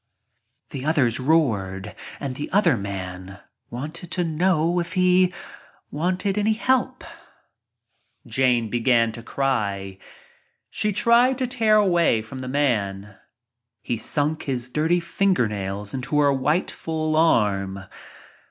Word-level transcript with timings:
The 0.71 0.83
others 0.83 1.19
roared 1.19 1.93
and 2.19 2.33
the 2.33 2.51
other 2.51 2.75
man 2.75 3.39
wanted 3.69 4.09
to 4.13 4.23
know 4.23 4.79
if 4.79 4.93
"he 4.93 5.31
wanted 5.91 6.39
any 6.39 6.53
help?" 6.53 7.03
Jane 8.25 8.67
began 8.71 9.11
to 9.11 9.21
cry. 9.21 9.99
She 10.71 10.91
tried 10.91 11.37
to 11.37 11.45
tear 11.45 11.75
away 11.75 12.23
from 12.23 12.39
the 12.39 12.47
man. 12.47 13.15
He 13.83 13.95
sunk 13.95 14.41
his 14.45 14.69
dirty 14.69 14.99
fingernails 14.99 15.93
into 15.93 16.19
her 16.19 16.33
white 16.33 16.71
full 16.71 17.15
arm. 17.15 17.81